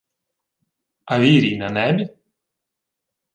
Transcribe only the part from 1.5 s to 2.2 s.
на небі?